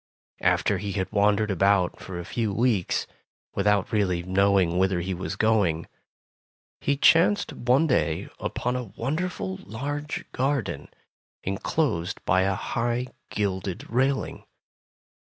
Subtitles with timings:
[0.41, 3.05] After he had wandered about for a few weeks,
[3.53, 5.87] without really knowing whither he was going,
[6.79, 10.87] he chanced one day upon a wonderful large garden,
[11.43, 14.43] enclosed by a high gilded railing.